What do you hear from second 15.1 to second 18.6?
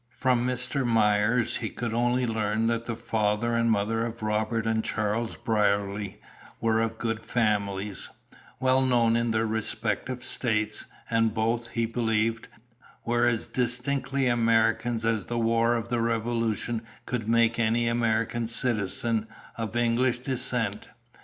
the war of the Revolution could make any American